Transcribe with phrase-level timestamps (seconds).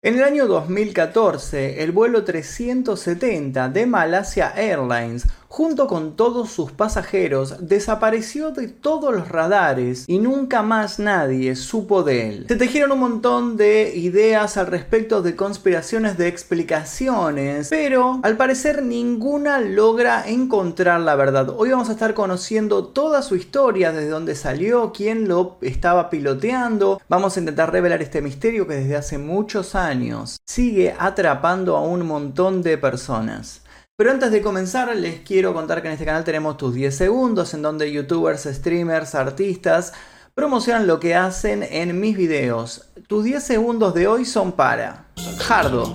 [0.00, 7.56] En el año 2014, el vuelo 370 de Malaysia Airlines junto con todos sus pasajeros,
[7.66, 12.44] desapareció de todos los radares y nunca más nadie supo de él.
[12.48, 18.82] Se tejieron un montón de ideas al respecto de conspiraciones de explicaciones, pero al parecer
[18.82, 21.48] ninguna logra encontrar la verdad.
[21.56, 27.00] Hoy vamos a estar conociendo toda su historia, desde dónde salió, quién lo estaba piloteando.
[27.08, 32.06] Vamos a intentar revelar este misterio que desde hace muchos años sigue atrapando a un
[32.06, 33.62] montón de personas.
[33.98, 37.52] Pero antes de comenzar, les quiero contar que en este canal tenemos tus 10 segundos,
[37.52, 39.92] en donde youtubers, streamers, artistas
[40.36, 42.90] promocionan lo que hacen en mis videos.
[43.08, 45.06] Tus 10 segundos de hoy son para
[45.48, 45.92] Hardo.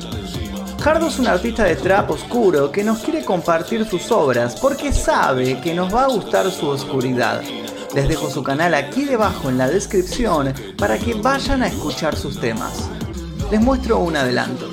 [0.83, 5.61] Hardo es un artista de trap oscuro que nos quiere compartir sus obras porque sabe
[5.61, 7.41] que nos va a gustar su oscuridad.
[7.95, 12.37] Les dejo su canal aquí debajo en la descripción para que vayan a escuchar sus
[12.41, 12.89] temas.
[13.49, 14.69] Les muestro un adelanto.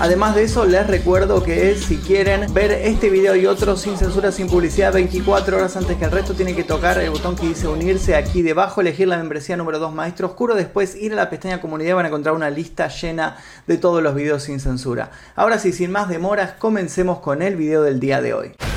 [0.00, 4.30] Además de eso, les recuerdo que si quieren ver este video y otros sin censura,
[4.30, 7.66] sin publicidad, 24 horas antes que el resto, tienen que tocar el botón que dice
[7.66, 11.60] unirse aquí debajo, elegir la membresía número 2 Maestro Oscuro, después ir a la pestaña
[11.60, 15.10] comunidad y van a encontrar una lista llena de todos los videos sin censura.
[15.34, 18.67] Ahora sí, sin más demoras, comencemos con el video del día de hoy.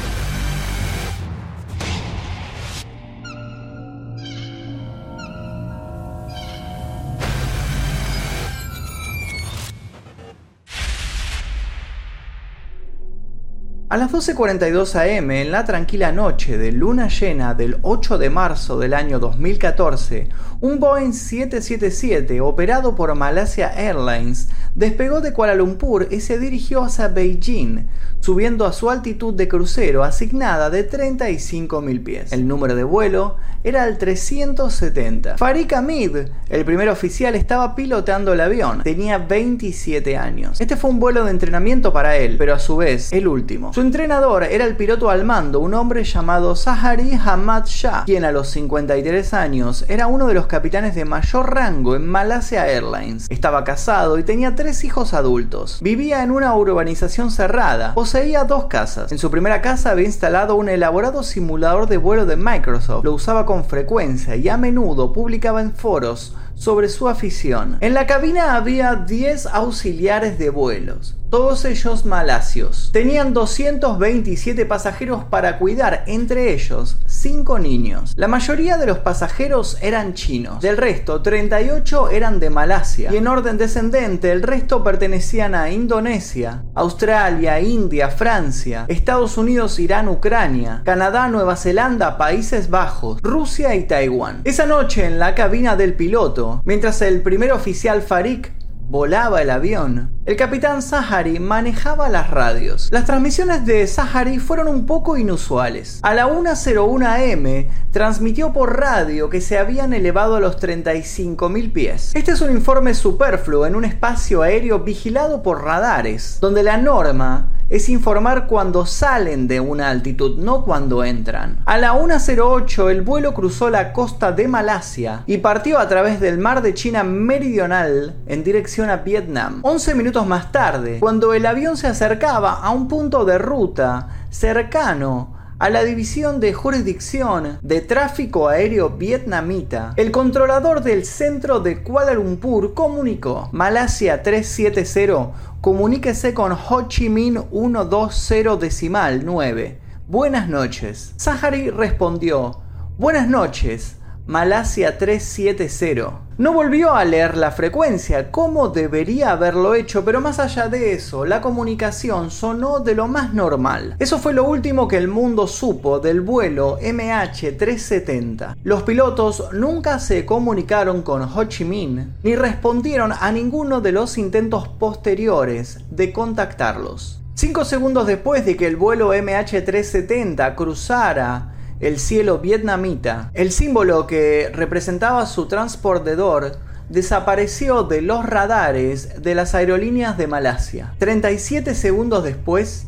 [13.91, 18.79] A las 12.42 am, en la tranquila noche de luna llena del 8 de marzo
[18.79, 20.29] del año 2014,
[20.61, 27.09] un Boeing 777 operado por Malaysia Airlines despegó de Kuala Lumpur y se dirigió hacia
[27.09, 27.89] Beijing,
[28.21, 32.31] subiendo a su altitud de crucero asignada de 35.000 pies.
[32.31, 35.37] El número de vuelo era el 370.
[35.37, 36.17] Farik Hamid,
[36.49, 38.81] el primer oficial, estaba pilotando el avión.
[38.83, 40.59] Tenía 27 años.
[40.59, 43.73] Este fue un vuelo de entrenamiento para él, pero a su vez el último.
[43.73, 48.31] Su entrenador era el piloto al mando, un hombre llamado Zahari Hamad Shah, quien a
[48.31, 53.27] los 53 años era uno de los capitanes de mayor rango en Malaysia Airlines.
[53.29, 55.79] Estaba casado y tenía tres hijos adultos.
[55.81, 57.93] Vivía en una urbanización cerrada.
[58.11, 59.09] Poseía dos casas.
[59.13, 63.05] En su primera casa había instalado un elaborado simulador de vuelo de Microsoft.
[63.05, 67.77] Lo usaba con frecuencia y a menudo publicaba en foros sobre su afición.
[67.79, 72.89] En la cabina había 10 auxiliares de vuelos, todos ellos malasios.
[72.91, 78.13] Tenían 227 pasajeros para cuidar, entre ellos 5 niños.
[78.17, 83.27] La mayoría de los pasajeros eran chinos, del resto 38 eran de Malasia y en
[83.27, 91.29] orden descendente el resto pertenecían a Indonesia, Australia, India, Francia, Estados Unidos, Irán, Ucrania, Canadá,
[91.29, 94.41] Nueva Zelanda, Países Bajos, Rusia y Taiwán.
[94.43, 98.51] Esa noche en la cabina del piloto mientras el primer oficial Farik
[98.91, 100.11] volaba el avión.
[100.25, 102.89] El capitán Zahari manejaba las radios.
[102.91, 105.99] Las transmisiones de Zahari fueron un poco inusuales.
[106.03, 112.11] A la 1.01 am transmitió por radio que se habían elevado a los 35.000 pies.
[112.13, 117.49] Este es un informe superfluo en un espacio aéreo vigilado por radares, donde la norma
[117.71, 121.59] es informar cuando salen de una altitud, no cuando entran.
[121.65, 126.37] A la 1.08 el vuelo cruzó la costa de Malasia y partió a través del
[126.37, 129.59] mar de China meridional en dirección a Vietnam.
[129.63, 135.41] 11 minutos más tarde, cuando el avión se acercaba a un punto de ruta cercano
[135.61, 142.15] a la División de Jurisdicción de Tráfico Aéreo Vietnamita, el controlador del centro de Kuala
[142.15, 149.79] Lumpur comunicó, Malasia 370, comuníquese con Ho Chi Minh 120 decimal 9.
[150.07, 151.13] Buenas noches.
[151.17, 152.59] Sahari respondió,
[152.97, 156.30] Buenas noches, Malasia 370.
[156.41, 161.23] No volvió a leer la frecuencia como debería haberlo hecho, pero más allá de eso,
[161.23, 163.95] la comunicación sonó de lo más normal.
[163.99, 168.55] Eso fue lo último que el mundo supo del vuelo MH370.
[168.63, 174.17] Los pilotos nunca se comunicaron con Ho Chi Minh ni respondieron a ninguno de los
[174.17, 177.21] intentos posteriores de contactarlos.
[177.35, 181.50] Cinco segundos después de que el vuelo MH370 cruzara
[181.81, 186.57] el cielo vietnamita, el símbolo que representaba su transportador,
[186.89, 190.93] desapareció de los radares de las aerolíneas de Malasia.
[190.99, 192.85] 37 segundos después,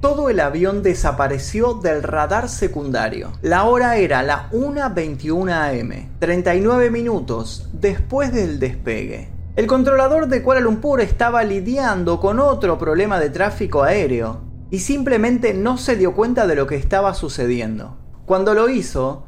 [0.00, 3.32] todo el avión desapareció del radar secundario.
[3.40, 9.30] La hora era la 1.21 am, 39 minutos después del despegue.
[9.56, 15.54] El controlador de Kuala Lumpur estaba lidiando con otro problema de tráfico aéreo y simplemente
[15.54, 17.96] no se dio cuenta de lo que estaba sucediendo.
[18.26, 19.24] Cuando lo hizo,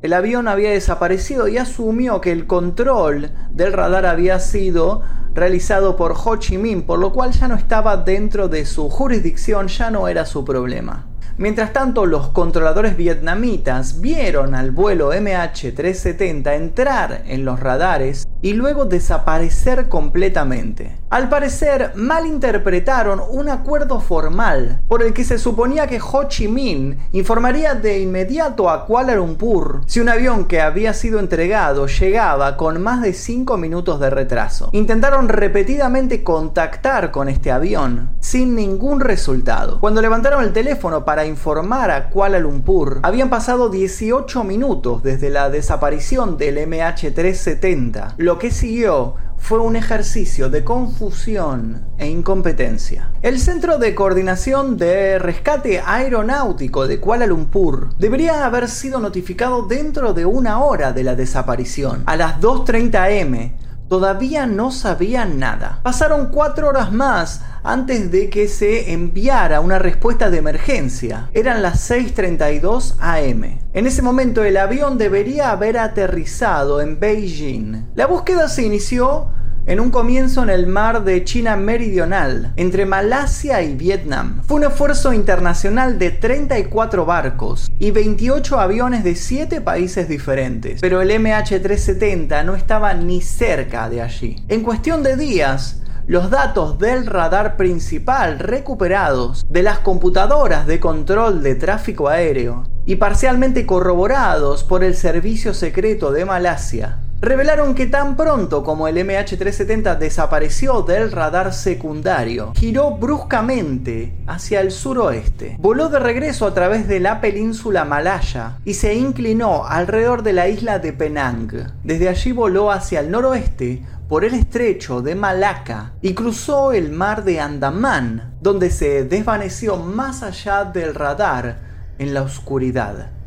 [0.00, 5.02] el avión había desaparecido y asumió que el control del radar había sido
[5.34, 9.66] realizado por Ho Chi Minh, por lo cual ya no estaba dentro de su jurisdicción,
[9.66, 11.06] ya no era su problema.
[11.38, 18.84] Mientras tanto, los controladores vietnamitas vieron al vuelo MH370 entrar en los radares y luego
[18.86, 20.96] desaparecer completamente.
[21.10, 26.98] Al parecer, malinterpretaron un acuerdo formal por el que se suponía que Ho Chi Minh
[27.12, 32.82] informaría de inmediato a Kuala Lumpur si un avión que había sido entregado llegaba con
[32.82, 34.68] más de 5 minutos de retraso.
[34.72, 39.80] Intentaron repetidamente contactar con este avión sin ningún resultado.
[39.80, 45.50] Cuando levantaron el teléfono para informar a Kuala Lumpur, habían pasado 18 minutos desde la
[45.50, 48.14] desaparición del MH370.
[48.16, 53.10] Lo que siguió fue un ejercicio de confusión e incompetencia.
[53.22, 60.12] El Centro de Coordinación de Rescate Aeronáutico de Kuala Lumpur debería haber sido notificado dentro
[60.12, 63.67] de una hora de la desaparición, a las 2.30 am.
[63.88, 65.80] Todavía no sabían nada.
[65.82, 71.30] Pasaron cuatro horas más antes de que se enviara una respuesta de emergencia.
[71.32, 73.58] Eran las 6.32 am.
[73.72, 77.86] En ese momento el avión debería haber aterrizado en Beijing.
[77.94, 79.28] La búsqueda se inició
[79.68, 84.40] en un comienzo en el mar de China Meridional, entre Malasia y Vietnam.
[84.46, 91.02] Fue un esfuerzo internacional de 34 barcos y 28 aviones de 7 países diferentes, pero
[91.02, 94.42] el MH370 no estaba ni cerca de allí.
[94.48, 101.42] En cuestión de días, los datos del radar principal recuperados de las computadoras de control
[101.42, 108.16] de tráfico aéreo y parcialmente corroborados por el Servicio Secreto de Malasia revelaron que tan
[108.16, 115.98] pronto como el MH370 desapareció del radar secundario, giró bruscamente hacia el suroeste, voló de
[115.98, 120.92] regreso a través de la península malaya y se inclinó alrededor de la isla de
[120.92, 121.72] Penang.
[121.82, 127.24] Desde allí voló hacia el noroeste por el estrecho de Malaca y cruzó el mar
[127.24, 131.58] de Andamán, donde se desvaneció más allá del radar
[131.98, 133.17] en la oscuridad.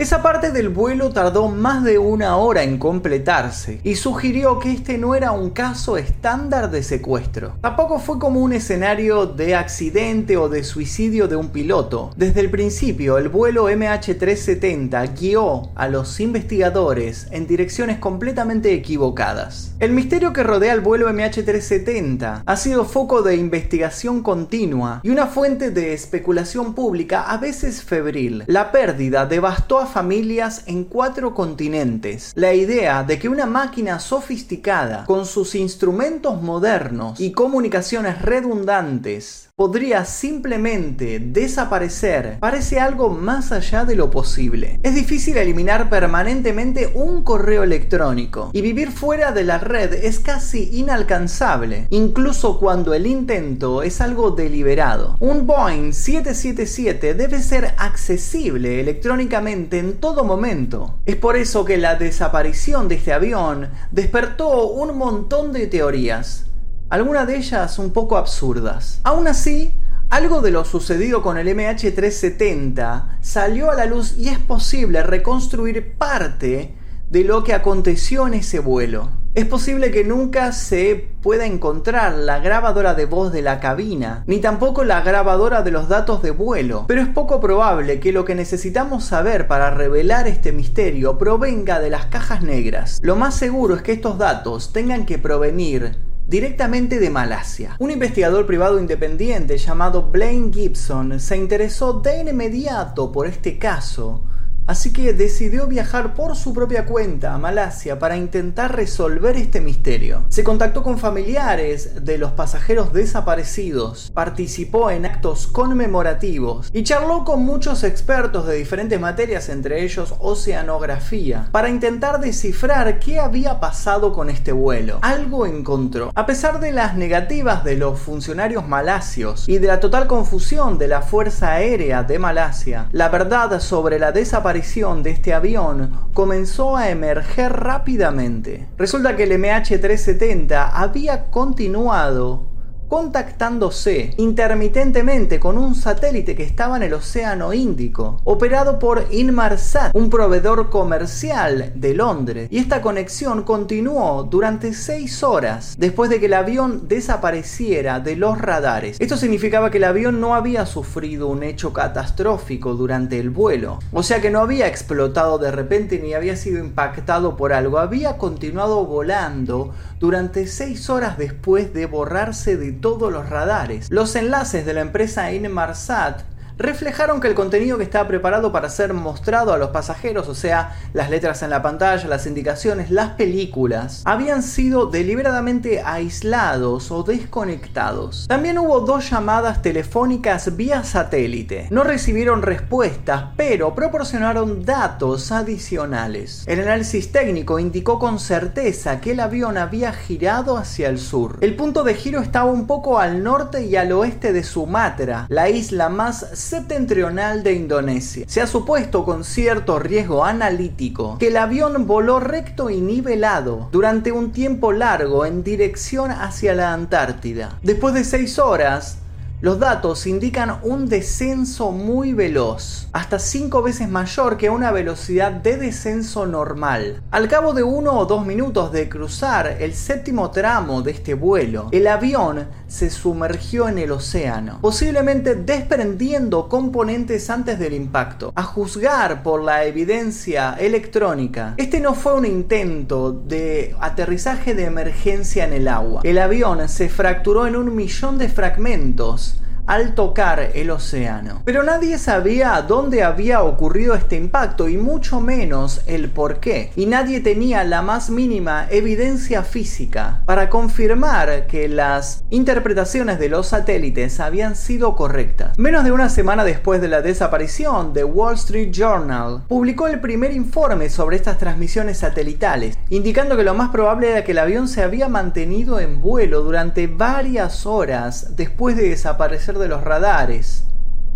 [0.00, 4.96] Esa parte del vuelo tardó más de una hora en completarse y sugirió que este
[4.96, 7.58] no era un caso estándar de secuestro.
[7.60, 12.12] Tampoco fue como un escenario de accidente o de suicidio de un piloto.
[12.16, 19.74] Desde el principio, el vuelo MH370 guió a los investigadores en direcciones completamente equivocadas.
[19.80, 25.26] El misterio que rodea el vuelo MH370 ha sido foco de investigación continua y una
[25.26, 28.44] fuente de especulación pública a veces febril.
[28.46, 32.32] La pérdida devastó a familias en cuatro continentes.
[32.34, 40.06] La idea de que una máquina sofisticada, con sus instrumentos modernos y comunicaciones redundantes, podría
[40.06, 44.80] simplemente desaparecer parece algo más allá de lo posible.
[44.82, 50.70] Es difícil eliminar permanentemente un correo electrónico y vivir fuera de la red es casi
[50.72, 55.16] inalcanzable, incluso cuando el intento es algo deliberado.
[55.20, 60.98] Un Boeing 777 debe ser accesible electrónicamente en todo momento.
[61.06, 66.46] Es por eso que la desaparición de este avión despertó un montón de teorías
[66.90, 69.00] algunas de ellas un poco absurdas.
[69.04, 69.72] Aún así,
[70.10, 75.94] algo de lo sucedido con el MH370 salió a la luz y es posible reconstruir
[75.96, 76.74] parte
[77.08, 79.19] de lo que aconteció en ese vuelo.
[79.32, 84.40] Es posible que nunca se pueda encontrar la grabadora de voz de la cabina, ni
[84.40, 88.34] tampoco la grabadora de los datos de vuelo, pero es poco probable que lo que
[88.34, 92.98] necesitamos saber para revelar este misterio provenga de las cajas negras.
[93.04, 95.96] Lo más seguro es que estos datos tengan que provenir
[96.26, 97.76] directamente de Malasia.
[97.78, 104.24] Un investigador privado independiente llamado Blaine Gibson se interesó de inmediato por este caso
[104.70, 110.24] Así que decidió viajar por su propia cuenta a Malasia para intentar resolver este misterio.
[110.28, 117.42] Se contactó con familiares de los pasajeros desaparecidos, participó en actos conmemorativos y charló con
[117.42, 124.30] muchos expertos de diferentes materias, entre ellos oceanografía, para intentar descifrar qué había pasado con
[124.30, 125.00] este vuelo.
[125.02, 126.12] Algo encontró.
[126.14, 130.86] A pesar de las negativas de los funcionarios malasios y de la total confusión de
[130.86, 136.90] la Fuerza Aérea de Malasia, la verdad sobre la desaparición de este avión comenzó a
[136.90, 138.68] emerger rápidamente.
[138.76, 142.49] Resulta que el MH370 había continuado
[142.90, 150.10] contactándose intermitentemente con un satélite que estaba en el Océano Índico, operado por Inmarsat, un
[150.10, 152.48] proveedor comercial de Londres.
[152.50, 158.36] Y esta conexión continuó durante seis horas después de que el avión desapareciera de los
[158.38, 158.96] radares.
[158.98, 164.02] Esto significaba que el avión no había sufrido un hecho catastrófico durante el vuelo, o
[164.02, 168.84] sea que no había explotado de repente ni había sido impactado por algo, había continuado
[168.84, 173.88] volando durante seis horas después de borrarse de todos los radares.
[173.90, 176.22] Los enlaces de la empresa Inmarsat
[176.60, 180.76] reflejaron que el contenido que estaba preparado para ser mostrado a los pasajeros, o sea,
[180.92, 188.26] las letras en la pantalla, las indicaciones, las películas, habían sido deliberadamente aislados o desconectados.
[188.28, 191.68] También hubo dos llamadas telefónicas vía satélite.
[191.70, 196.44] No recibieron respuestas, pero proporcionaron datos adicionales.
[196.46, 201.38] El análisis técnico indicó con certeza que el avión había girado hacia el sur.
[201.40, 205.48] El punto de giro estaba un poco al norte y al oeste de Sumatra, la
[205.48, 208.24] isla más septentrional de Indonesia.
[208.26, 214.10] Se ha supuesto con cierto riesgo analítico que el avión voló recto y nivelado durante
[214.10, 217.56] un tiempo largo en dirección hacia la Antártida.
[217.62, 218.98] Después de seis horas,
[219.42, 225.56] los datos indican un descenso muy veloz, hasta 5 veces mayor que una velocidad de
[225.56, 227.02] descenso normal.
[227.10, 231.68] Al cabo de uno o dos minutos de cruzar el séptimo tramo de este vuelo,
[231.72, 238.32] el avión se sumergió en el océano, posiblemente desprendiendo componentes antes del impacto.
[238.36, 245.44] A juzgar por la evidencia electrónica, este no fue un intento de aterrizaje de emergencia
[245.44, 246.02] en el agua.
[246.04, 249.29] El avión se fracturó en un millón de fragmentos
[249.70, 251.42] al tocar el océano.
[251.44, 256.72] Pero nadie sabía dónde había ocurrido este impacto y mucho menos el por qué.
[256.74, 263.46] Y nadie tenía la más mínima evidencia física para confirmar que las interpretaciones de los
[263.46, 265.56] satélites habían sido correctas.
[265.56, 270.32] Menos de una semana después de la desaparición, The Wall Street Journal publicó el primer
[270.32, 274.82] informe sobre estas transmisiones satelitales, indicando que lo más probable era que el avión se
[274.82, 280.64] había mantenido en vuelo durante varias horas después de desaparecer de los radares,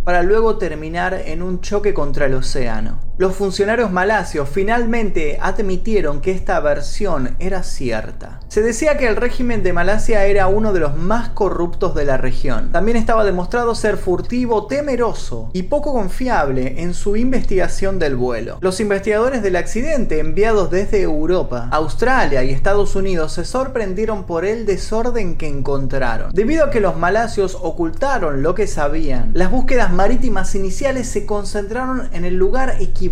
[0.05, 3.01] para luego terminar en un choque contra el océano.
[3.17, 8.41] Los funcionarios malasios finalmente admitieron que esta versión era cierta.
[8.49, 12.17] Se decía que el régimen de Malasia era uno de los más corruptos de la
[12.17, 12.73] región.
[12.73, 18.59] También estaba demostrado ser furtivo, temeroso y poco confiable en su investigación del vuelo.
[18.61, 24.67] Los investigadores del accidente enviados desde Europa, Australia y Estados Unidos se sorprendieron por el
[24.67, 26.33] desorden que encontraron.
[26.33, 32.09] Debido a que los malasios ocultaron lo que sabían, las búsquedas marítimas iniciales se concentraron
[32.13, 33.04] en el lugar equivocado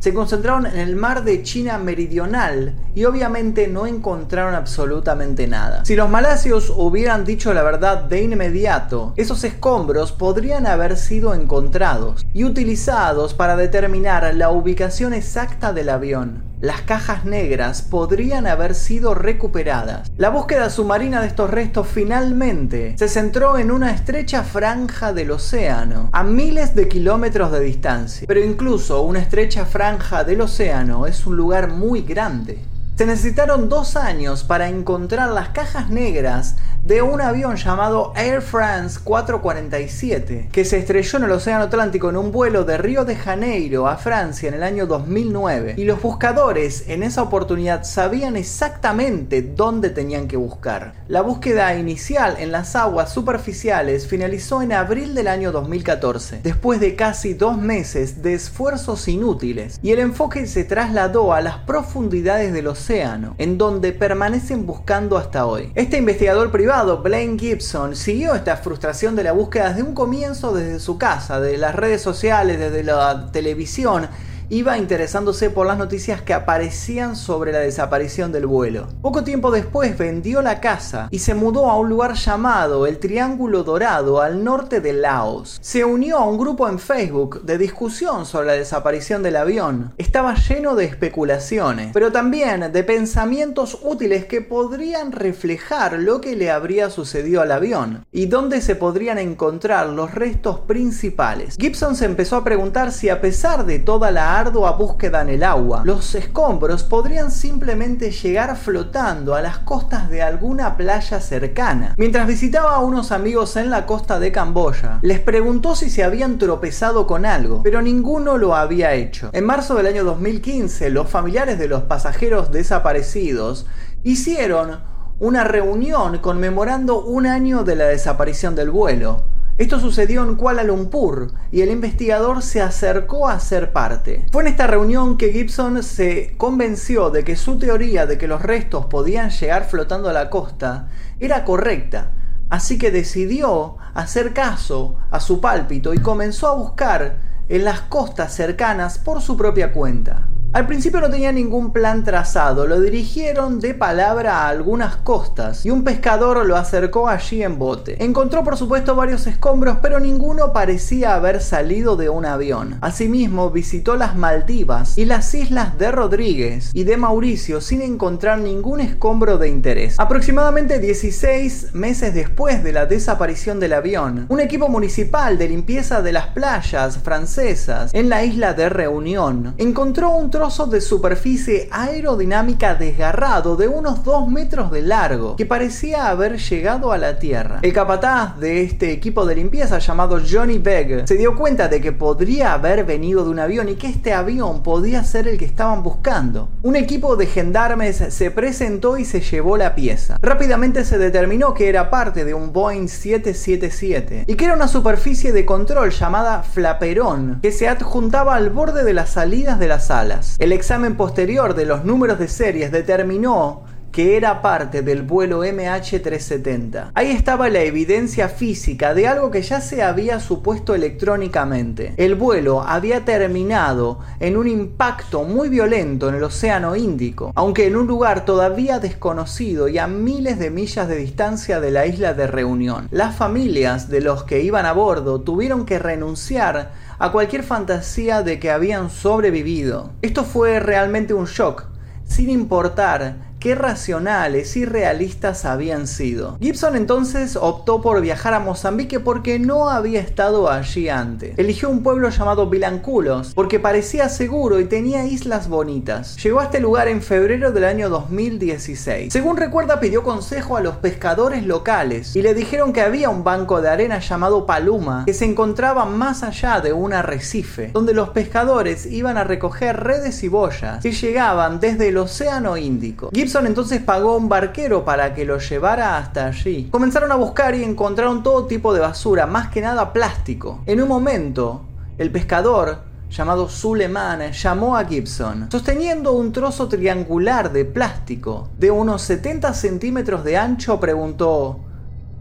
[0.00, 5.84] se concentraron en el mar de China meridional y obviamente no encontraron absolutamente nada.
[5.84, 12.26] Si los malasios hubieran dicho la verdad de inmediato, esos escombros podrían haber sido encontrados
[12.34, 19.14] y utilizados para determinar la ubicación exacta del avión las cajas negras podrían haber sido
[19.14, 20.12] recuperadas.
[20.16, 26.08] La búsqueda submarina de estos restos finalmente se centró en una estrecha franja del océano,
[26.12, 28.28] a miles de kilómetros de distancia.
[28.28, 32.60] Pero incluso una estrecha franja del océano es un lugar muy grande.
[33.02, 36.54] Se necesitaron dos años para encontrar las cajas negras
[36.84, 42.16] de un avión llamado Air France 447, que se estrelló en el Océano Atlántico en
[42.16, 45.74] un vuelo de Río de Janeiro a Francia en el año 2009.
[45.78, 50.94] Y los buscadores en esa oportunidad sabían exactamente dónde tenían que buscar.
[51.06, 56.96] La búsqueda inicial en las aguas superficiales finalizó en abril del año 2014, después de
[56.96, 62.66] casi dos meses de esfuerzos inútiles, y el enfoque se trasladó a las profundidades del
[62.66, 65.72] océano, en donde permanecen buscando hasta hoy.
[65.74, 70.78] Este investigador privado Blaine Gibson, siguió esta frustración de la búsqueda desde un comienzo desde
[70.78, 74.08] su casa, de las redes sociales, desde la televisión
[74.52, 78.86] iba interesándose por las noticias que aparecían sobre la desaparición del vuelo.
[79.00, 83.62] Poco tiempo después vendió la casa y se mudó a un lugar llamado el Triángulo
[83.64, 85.56] Dorado al norte de Laos.
[85.62, 89.94] Se unió a un grupo en Facebook de discusión sobre la desaparición del avión.
[89.96, 96.50] Estaba lleno de especulaciones, pero también de pensamientos útiles que podrían reflejar lo que le
[96.50, 101.56] habría sucedido al avión y dónde se podrían encontrar los restos principales.
[101.58, 105.44] Gibson se empezó a preguntar si a pesar de toda la ardua búsqueda en el
[105.44, 105.82] agua.
[105.84, 111.94] Los escombros podrían simplemente llegar flotando a las costas de alguna playa cercana.
[111.96, 116.38] Mientras visitaba a unos amigos en la costa de Camboya, les preguntó si se habían
[116.38, 119.30] tropezado con algo, pero ninguno lo había hecho.
[119.32, 123.66] En marzo del año 2015, los familiares de los pasajeros desaparecidos
[124.02, 124.80] hicieron
[125.20, 129.31] una reunión conmemorando un año de la desaparición del vuelo.
[129.58, 134.24] Esto sucedió en Kuala Lumpur y el investigador se acercó a ser parte.
[134.32, 138.40] Fue en esta reunión que Gibson se convenció de que su teoría de que los
[138.40, 140.88] restos podían llegar flotando a la costa
[141.20, 142.12] era correcta,
[142.48, 147.18] así que decidió hacer caso a su pálpito y comenzó a buscar
[147.50, 150.28] en las costas cercanas por su propia cuenta.
[150.54, 155.70] Al principio no tenía ningún plan trazado, lo dirigieron de palabra a algunas costas y
[155.70, 158.04] un pescador lo acercó allí en bote.
[158.04, 162.76] Encontró por supuesto varios escombros, pero ninguno parecía haber salido de un avión.
[162.82, 168.80] Asimismo, visitó las Maldivas y las islas de Rodríguez y de Mauricio sin encontrar ningún
[168.80, 169.98] escombro de interés.
[169.98, 176.12] Aproximadamente 16 meses después de la desaparición del avión, un equipo municipal de limpieza de
[176.12, 183.68] las playas francesas en la isla de Reunión encontró un de superficie aerodinámica desgarrado de
[183.68, 187.60] unos 2 metros de largo que parecía haber llegado a la Tierra.
[187.62, 191.92] El capataz de este equipo de limpieza llamado Johnny Begg se dio cuenta de que
[191.92, 195.84] podría haber venido de un avión y que este avión podía ser el que estaban
[195.84, 196.48] buscando.
[196.62, 200.18] Un equipo de gendarmes se presentó y se llevó la pieza.
[200.20, 205.32] Rápidamente se determinó que era parte de un Boeing 777 y que era una superficie
[205.32, 210.31] de control llamada flaperón que se adjuntaba al borde de las salidas de las alas.
[210.38, 216.92] El examen posterior de los números de series determinó que era parte del vuelo MH370.
[216.94, 221.92] Ahí estaba la evidencia física de algo que ya se había supuesto electrónicamente.
[221.98, 227.76] El vuelo había terminado en un impacto muy violento en el Océano Índico, aunque en
[227.76, 232.26] un lugar todavía desconocido y a miles de millas de distancia de la isla de
[232.26, 232.88] Reunión.
[232.90, 236.72] Las familias de los que iban a bordo tuvieron que renunciar
[237.02, 239.90] a cualquier fantasía de que habían sobrevivido.
[240.02, 241.64] Esto fue realmente un shock,
[242.04, 246.38] sin importar qué racionales y realistas habían sido.
[246.40, 251.36] Gibson entonces optó por viajar a Mozambique porque no había estado allí antes.
[251.36, 256.22] Eligió un pueblo llamado Vilanculos porque parecía seguro y tenía islas bonitas.
[256.22, 259.12] Llegó a este lugar en febrero del año 2016.
[259.12, 263.60] Según recuerda pidió consejo a los pescadores locales y le dijeron que había un banco
[263.60, 268.86] de arena llamado Paluma que se encontraba más allá de un arrecife, donde los pescadores
[268.86, 274.16] iban a recoger redes y boyas que llegaban desde el Océano Índico entonces pagó a
[274.16, 276.68] un barquero para que lo llevara hasta allí.
[276.70, 280.62] Comenzaron a buscar y encontraron todo tipo de basura, más que nada plástico.
[280.66, 281.62] En un momento,
[281.98, 289.02] el pescador llamado Suleiman llamó a Gibson, sosteniendo un trozo triangular de plástico de unos
[289.02, 291.60] 70 centímetros de ancho, preguntó,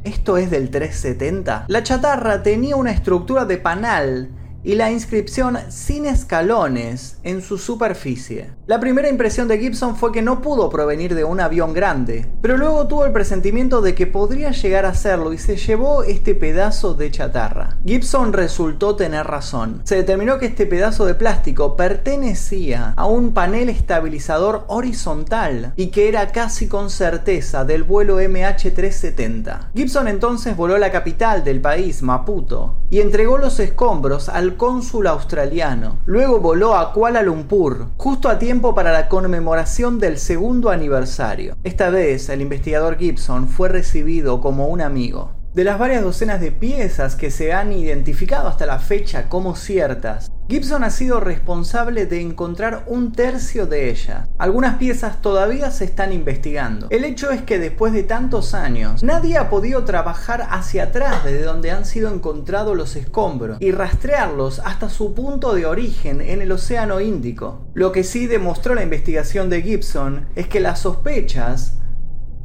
[0.04, 1.66] ¿esto es del 370?
[1.68, 4.30] La chatarra tenía una estructura de panal
[4.64, 8.52] y la inscripción sin escalones en su superficie.
[8.68, 12.58] La primera impresión de Gibson fue que no pudo provenir de un avión grande, pero
[12.58, 16.94] luego tuvo el presentimiento de que podría llegar a serlo y se llevó este pedazo
[16.94, 17.78] de chatarra.
[17.86, 19.82] Gibson resultó tener razón.
[19.84, 26.08] Se determinó que este pedazo de plástico pertenecía a un panel estabilizador horizontal y que
[26.08, 29.72] era casi con certeza del vuelo MH370.
[29.76, 35.08] Gibson entonces voló a la capital del país, Maputo, y entregó los escombros al cónsul
[35.08, 35.98] australiano.
[36.06, 41.56] Luego voló a Kuala Lumpur, justo a tiempo para la conmemoración del segundo aniversario.
[41.64, 45.41] Esta vez el investigador Gibson fue recibido como un amigo.
[45.54, 50.32] De las varias docenas de piezas que se han identificado hasta la fecha como ciertas,
[50.48, 54.30] Gibson ha sido responsable de encontrar un tercio de ellas.
[54.38, 56.88] Algunas piezas todavía se están investigando.
[56.90, 61.44] El hecho es que después de tantos años, nadie ha podido trabajar hacia atrás desde
[61.44, 66.54] donde han sido encontrados los escombros y rastrearlos hasta su punto de origen en el
[66.54, 67.68] Océano Índico.
[67.74, 71.78] Lo que sí demostró la investigación de Gibson es que las sospechas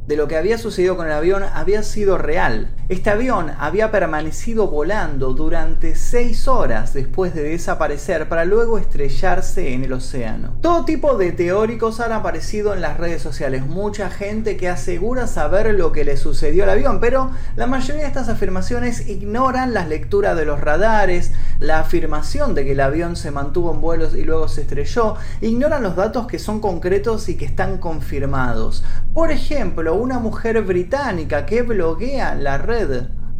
[0.07, 2.69] de lo que había sucedido con el avión había sido real.
[2.89, 9.83] Este avión había permanecido volando durante 6 horas después de desaparecer para luego estrellarse en
[9.83, 10.55] el océano.
[10.61, 15.73] Todo tipo de teóricos han aparecido en las redes sociales, mucha gente que asegura saber
[15.73, 20.37] lo que le sucedió al avión, pero la mayoría de estas afirmaciones ignoran las lecturas
[20.37, 24.47] de los radares, la afirmación de que el avión se mantuvo en vuelos y luego
[24.47, 28.85] se estrelló, ignoran los datos que son concretos y que están confirmados.
[29.13, 32.76] Por ejemplo, una mujer británica que bloguea la red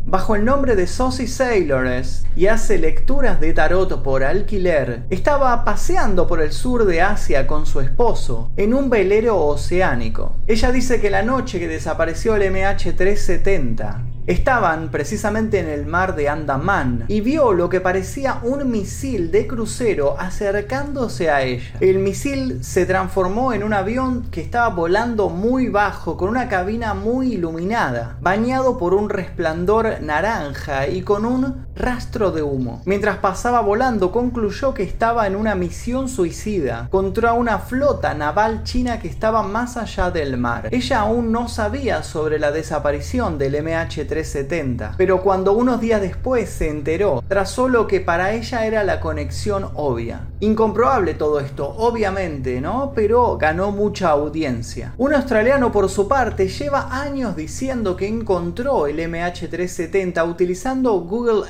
[0.05, 6.25] bajo el nombre de Saucy Sailors y hace lecturas de tarot por alquiler, estaba paseando
[6.25, 10.35] por el sur de Asia con su esposo en un velero oceánico.
[10.47, 16.27] Ella dice que la noche que desapareció el MH370, Estaban precisamente en el mar de
[16.27, 21.77] Andaman y vio lo que parecía un misil de crucero acercándose a ella.
[21.79, 26.93] El misil se transformó en un avión que estaba volando muy bajo, con una cabina
[26.93, 32.81] muy iluminada, bañado por un resplandor naranja y con un rastro de humo.
[32.85, 38.99] Mientras pasaba volando, concluyó que estaba en una misión suicida contra una flota naval china
[38.99, 40.69] que estaba más allá del mar.
[40.71, 46.69] Ella aún no sabía sobre la desaparición del MH370, pero cuando unos días después se
[46.69, 50.21] enteró, trazó lo que para ella era la conexión obvia.
[50.39, 52.91] Incomprobable todo esto, obviamente, ¿no?
[52.95, 54.93] Pero ganó mucha audiencia.
[54.97, 61.43] Un australiano, por su parte, lleva años diciendo que encontró el MH370 utilizando Google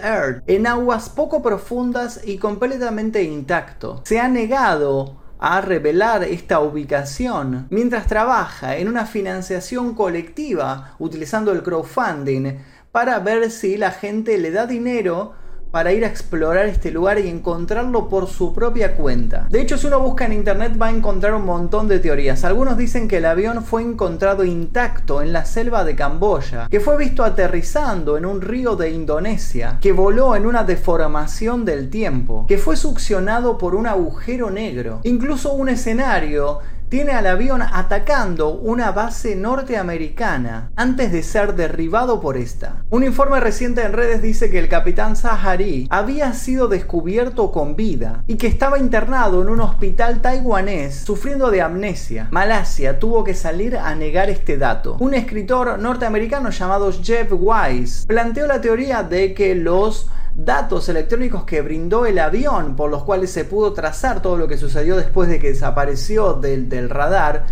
[0.47, 4.01] En aguas poco profundas y completamente intacto.
[4.06, 11.62] Se ha negado a revelar esta ubicación mientras trabaja en una financiación colectiva utilizando el
[11.62, 12.58] crowdfunding
[12.91, 15.34] para ver si la gente le da dinero
[15.77, 19.45] para ir a explorar este lugar y encontrarlo por su propia cuenta.
[19.51, 22.43] De hecho, si uno busca en internet va a encontrar un montón de teorías.
[22.45, 26.97] Algunos dicen que el avión fue encontrado intacto en la selva de Camboya, que fue
[26.97, 32.57] visto aterrizando en un río de Indonesia, que voló en una deformación del tiempo, que
[32.57, 35.01] fue succionado por un agujero negro.
[35.03, 36.57] Incluso un escenario
[36.89, 42.84] tiene al avión atacando una base norteamericana antes de ser derribado por esta.
[42.89, 48.23] Un informe reciente en redes dice que el capitán Sahari había sido descubierto con vida
[48.28, 52.28] y que estaba internado en un hospital taiwanés sufriendo de amnesia.
[52.32, 54.97] Malasia tuvo que salir a negar este dato.
[55.00, 61.62] Un escritor norteamericano llamado Jeff Wise planteó la teoría de que los datos electrónicos que
[61.62, 65.39] brindó el avión por los cuales se pudo trazar todo lo que sucedió después de
[65.39, 67.45] que desapareció del, del radar,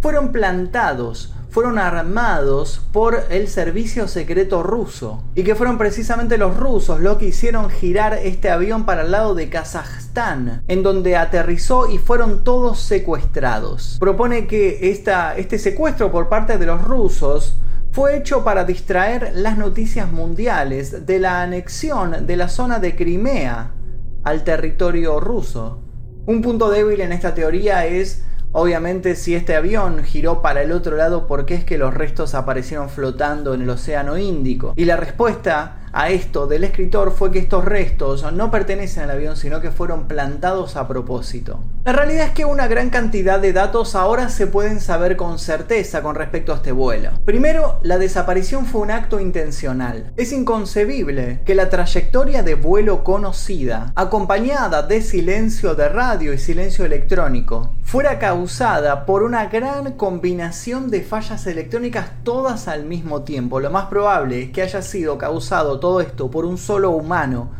[0.00, 6.98] fueron plantados, fueron armados por el servicio secreto ruso y que fueron precisamente los rusos
[6.98, 11.98] los que hicieron girar este avión para el lado de Kazajstán, en donde aterrizó y
[11.98, 13.98] fueron todos secuestrados.
[14.00, 17.56] Propone que este secuestro por parte de los rusos
[17.92, 23.74] fue hecho para distraer las noticias mundiales de la anexión de la zona de Crimea
[24.24, 25.82] al territorio ruso.
[26.24, 30.96] Un punto débil en esta teoría es, obviamente, si este avión giró para el otro
[30.96, 34.72] lado, ¿por qué es que los restos aparecieron flotando en el Océano Índico?
[34.74, 39.36] Y la respuesta a esto del escritor fue que estos restos no pertenecen al avión,
[39.36, 41.60] sino que fueron plantados a propósito.
[41.84, 46.02] La realidad es que una gran cantidad de datos ahora se pueden saber con certeza
[46.02, 47.10] con respecto a este vuelo.
[47.24, 50.12] Primero, la desaparición fue un acto intencional.
[50.16, 56.84] Es inconcebible que la trayectoria de vuelo conocida, acompañada de silencio de radio y silencio
[56.84, 63.60] electrónico, fuera causada por una gran combinación de fallas electrónicas todas al mismo tiempo.
[63.60, 67.50] Lo más probable es que haya sido causado todo esto por un solo humano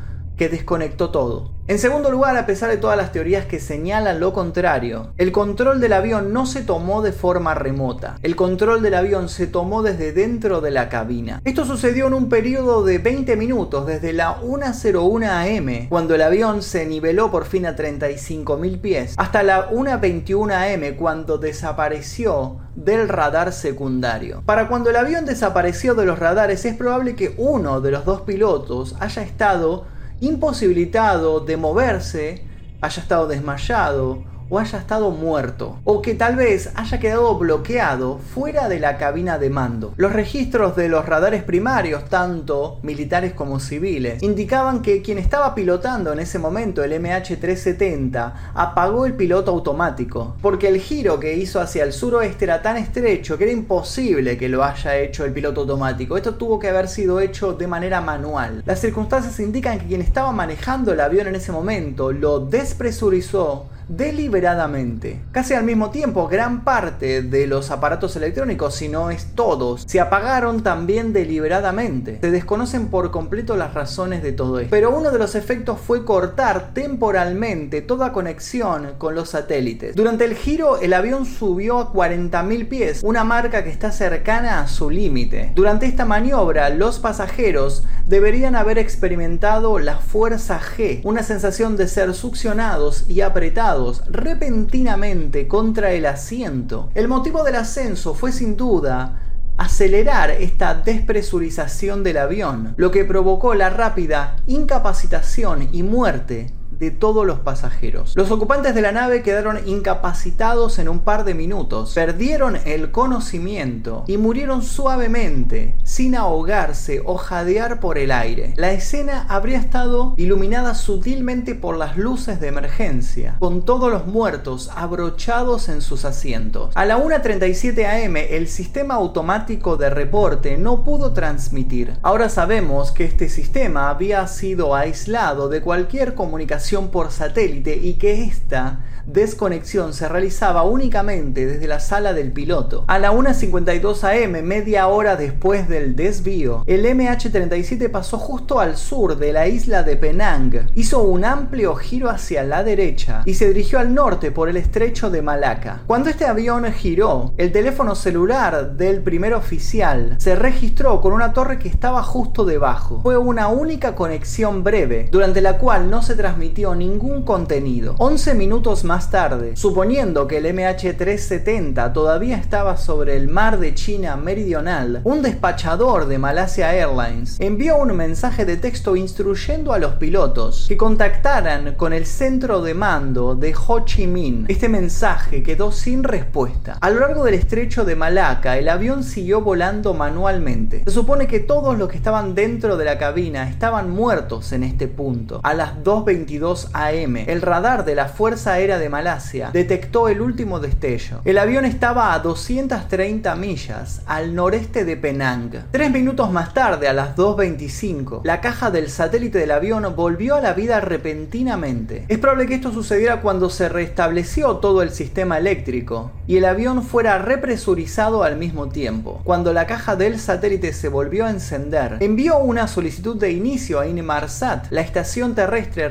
[0.43, 1.53] que desconectó todo.
[1.69, 5.81] En segundo lugar, a pesar de todas las teorías que señalan lo contrario, el control
[5.81, 8.17] del avión no se tomó de forma remota.
[8.25, 11.41] El control del avión se tomó desde dentro de la cabina.
[11.45, 16.63] Esto sucedió en un periodo de 20 minutos, desde la 1.01 am, cuando el avión
[16.63, 23.53] se niveló por fin a 35.000 pies, hasta la 1.21 am, cuando desapareció del radar
[23.53, 24.43] secundario.
[24.45, 28.23] Para cuando el avión desapareció de los radares, es probable que uno de los dos
[28.23, 29.85] pilotos haya estado
[30.23, 32.47] imposibilitado de moverse,
[32.81, 38.69] haya estado desmayado o haya estado muerto, o que tal vez haya quedado bloqueado fuera
[38.69, 39.95] de la cabina de mando.
[39.97, 46.13] Los registros de los radares primarios, tanto militares como civiles, indicaban que quien estaba pilotando
[46.13, 51.85] en ese momento el MH370 apagó el piloto automático, porque el giro que hizo hacia
[51.85, 56.19] el suroeste era tan estrecho que era imposible que lo haya hecho el piloto automático.
[56.19, 58.63] Esto tuvo que haber sido hecho de manera manual.
[58.67, 65.21] Las circunstancias indican que quien estaba manejando el avión en ese momento lo despresurizó deliberadamente.
[65.33, 70.01] Casi al mismo tiempo, gran parte de los aparatos electrónicos, si no es todos, se
[70.01, 72.19] apagaron también deliberadamente.
[72.21, 74.71] Se desconocen por completo las razones de todo esto.
[74.71, 79.95] Pero uno de los efectos fue cortar temporalmente toda conexión con los satélites.
[79.95, 84.69] Durante el giro, el avión subió a 40.000 pies, una marca que está cercana a
[84.69, 85.53] su límite.
[85.55, 92.15] Durante esta maniobra, los pasajeros deberían haber experimentado la fuerza G, una sensación de ser
[92.15, 96.91] succionados y apretados repentinamente contra el asiento.
[96.95, 99.21] El motivo del ascenso fue sin duda
[99.57, 107.27] acelerar esta despresurización del avión, lo que provocó la rápida incapacitación y muerte de todos
[107.27, 108.15] los pasajeros.
[108.17, 114.05] Los ocupantes de la nave quedaron incapacitados en un par de minutos, perdieron el conocimiento
[114.07, 118.55] y murieron suavemente, sin ahogarse o jadear por el aire.
[118.57, 124.71] La escena habría estado iluminada sutilmente por las luces de emergencia, con todos los muertos
[124.75, 126.71] abrochados en sus asientos.
[126.75, 131.95] A la 1.37 am el sistema automático de reporte no pudo transmitir.
[132.03, 138.25] Ahora sabemos que este sistema había sido aislado de cualquier comunicación por satélite y que
[138.25, 142.85] esta desconexión se realizaba únicamente desde la sala del piloto.
[142.89, 149.19] A la 1.52 am, media hora después del desvío, el MH-37 pasó justo al sur
[149.19, 153.79] de la isla de Penang, hizo un amplio giro hacia la derecha y se dirigió
[153.79, 155.83] al norte por el estrecho de Malaca.
[155.87, 161.59] Cuando este avión giró, el teléfono celular del primer oficial se registró con una torre
[161.59, 163.01] que estaba justo debajo.
[163.03, 167.95] Fue una única conexión breve, durante la cual no se transmitió ningún contenido.
[167.99, 174.17] 11 minutos más tarde, suponiendo que el MH370 todavía estaba sobre el mar de China
[174.17, 180.67] meridional, un despachador de Malaysia Airlines envió un mensaje de texto instruyendo a los pilotos
[180.69, 184.45] que contactaran con el centro de mando de Ho Chi Minh.
[184.49, 186.77] Este mensaje quedó sin respuesta.
[186.81, 190.83] A lo largo del estrecho de Malaca, el avión siguió volando manualmente.
[190.85, 194.87] Se supone que todos los que estaban dentro de la cabina estaban muertos en este
[194.87, 195.41] punto.
[195.43, 196.42] A las 2.22
[196.73, 201.21] am, el radar de la Fuerza Aérea de Malasia detectó el último destello.
[201.25, 205.51] El avión estaba a 230 millas al noreste de Penang.
[205.71, 210.41] Tres minutos más tarde, a las 2.25, la caja del satélite del avión volvió a
[210.41, 212.05] la vida repentinamente.
[212.09, 216.83] Es probable que esto sucediera cuando se restableció todo el sistema eléctrico y el avión
[216.83, 219.21] fuera represurizado al mismo tiempo.
[219.25, 223.87] Cuando la caja del satélite se volvió a encender, envió una solicitud de inicio a
[223.87, 224.67] Inmarsat.
[224.71, 225.89] La estación terrestre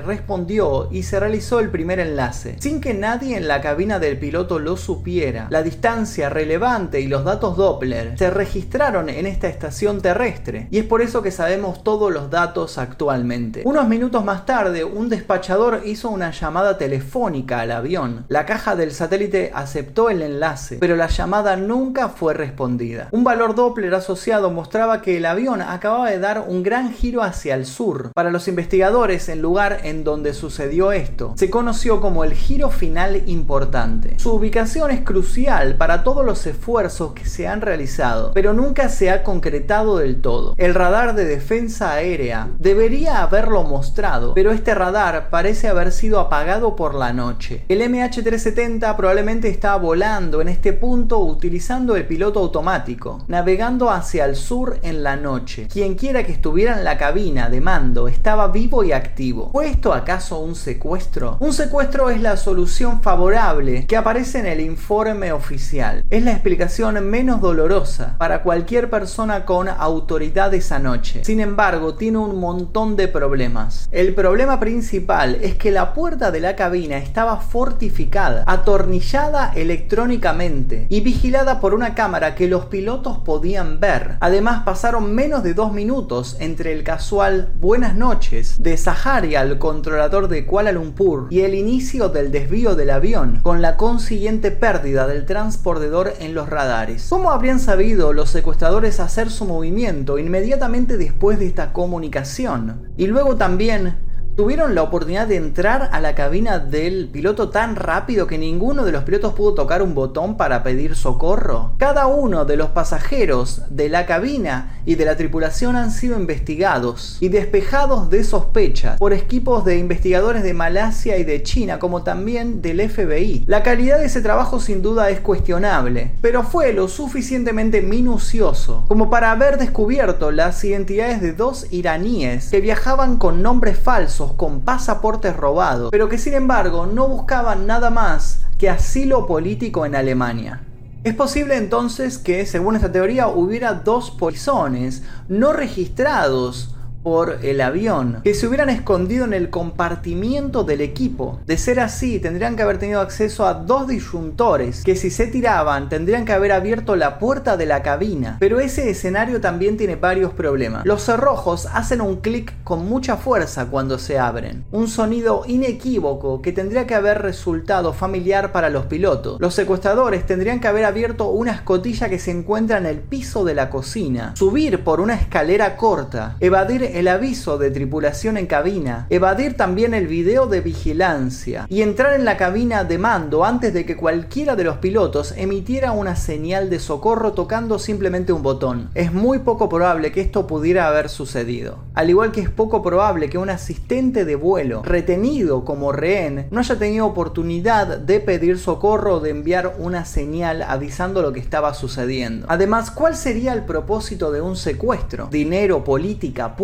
[0.92, 2.56] y se realizó el primer enlace.
[2.60, 5.48] Sin que nadie en la cabina del piloto lo supiera.
[5.50, 10.86] La distancia relevante y los datos Doppler se registraron en esta estación terrestre y es
[10.86, 13.62] por eso que sabemos todos los datos actualmente.
[13.66, 18.26] Unos minutos más tarde, un despachador hizo una llamada telefónica al avión.
[18.28, 23.10] La caja del satélite aceptó el enlace, pero la llamada nunca fue respondida.
[23.12, 27.56] Un valor Doppler asociado mostraba que el avión acababa de dar un gran giro hacia
[27.56, 28.12] el sur.
[28.14, 33.24] Para los investigadores, el lugar en donde sucedió esto se conoció como el giro final
[33.26, 34.16] importante.
[34.20, 39.10] Su ubicación es crucial para todos los esfuerzos que se han realizado, pero nunca se
[39.10, 40.56] ha concretado del todo.
[40.58, 46.76] El radar de defensa aérea debería haberlo mostrado, pero este radar parece haber sido apagado
[46.76, 47.66] por la noche.
[47.68, 54.36] El MH370 probablemente estaba volando en este punto utilizando el piloto automático, navegando hacia el
[54.36, 55.68] sur en la noche.
[55.72, 59.50] Quien quiera que estuviera en la cabina de mando estaba vivo y activo.
[59.52, 61.38] ¿Fue esto acaso un secuestro?
[61.40, 66.04] Un secuestro es la solución favorable que aparece en el informe oficial.
[66.10, 71.26] Es la explicación menos dolorosa para cualquier persona con autoridad esa noche.
[71.26, 73.88] Sin embargo, tiene un montón de problemas.
[73.92, 81.02] El problema principal es que la puerta de la cabina estaba fortificada, atornillada electrónicamente y
[81.02, 84.18] vigilada por una cámara que los pilotos podían ver.
[84.20, 90.11] Además, pasaron menos de dos minutos entre el casual buenas noches de Sahari al controlador
[90.12, 95.26] de Kuala Lumpur y el inicio del desvío del avión, con la consiguiente pérdida del
[95.26, 97.08] transportador en los radares.
[97.10, 102.90] ¿Cómo habrían sabido los secuestradores hacer su movimiento inmediatamente después de esta comunicación?
[102.98, 108.28] Y luego también tuvieron la oportunidad de entrar a la cabina del piloto tan rápido
[108.28, 111.74] que ninguno de los pilotos pudo tocar un botón para pedir socorro?
[111.78, 117.18] Cada uno de los pasajeros de la cabina y de la tripulación han sido investigados
[117.20, 122.62] y despejados de sospechas por equipos de investigadores de Malasia y de China, como también
[122.62, 123.46] del FBI.
[123.48, 129.10] La calidad de ese trabajo sin duda es cuestionable, pero fue lo suficientemente minucioso como
[129.10, 135.36] para haber descubierto las identidades de dos iraníes que viajaban con nombres falsos con pasaportes
[135.36, 140.62] robados, pero que sin embargo no buscaban nada más que asilo político en Alemania.
[141.04, 148.22] Es posible entonces que, según esta teoría, hubiera dos polizones no registrados por el avión,
[148.24, 151.40] que se hubieran escondido en el compartimiento del equipo.
[151.46, 155.90] De ser así, tendrían que haber tenido acceso a dos disyuntores, que si se tiraban,
[155.90, 158.38] tendrían que haber abierto la puerta de la cabina.
[158.40, 160.86] Pero ese escenario también tiene varios problemas.
[160.86, 166.52] Los cerrojos hacen un clic con mucha fuerza cuando se abren, un sonido inequívoco que
[166.52, 169.40] tendría que haber resultado familiar para los pilotos.
[169.40, 173.56] Los secuestradores tendrían que haber abierto una escotilla que se encuentra en el piso de
[173.56, 179.56] la cocina, subir por una escalera corta, evadir el aviso de tripulación en cabina, evadir
[179.56, 183.98] también el video de vigilancia y entrar en la cabina de mando antes de que
[183.98, 188.90] cualquiera de los pilotos emitiera una señal de socorro tocando simplemente un botón.
[188.94, 191.80] Es muy poco probable que esto pudiera haber sucedido.
[191.94, 196.60] Al igual que es poco probable que un asistente de vuelo retenido como rehén no
[196.60, 201.74] haya tenido oportunidad de pedir socorro o de enviar una señal avisando lo que estaba
[201.74, 202.46] sucediendo.
[202.50, 205.28] Además, ¿cuál sería el propósito de un secuestro?
[205.32, 206.56] Dinero, política,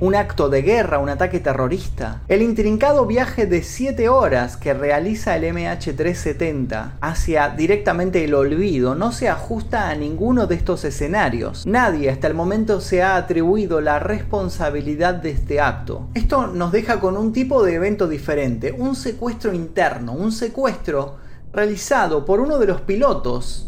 [0.00, 2.22] un acto de guerra, un ataque terrorista.
[2.28, 9.12] El intrincado viaje de 7 horas que realiza el MH370 hacia directamente el olvido no
[9.12, 11.66] se ajusta a ninguno de estos escenarios.
[11.66, 16.08] Nadie hasta el momento se ha atribuido la responsabilidad de este acto.
[16.14, 21.16] Esto nos deja con un tipo de evento diferente, un secuestro interno, un secuestro
[21.52, 23.67] realizado por uno de los pilotos